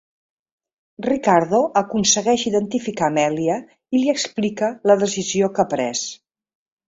[1.07, 3.57] Riccardo aconsegueix identificar Amelia
[3.99, 6.03] i li explica la decisió que ha pres.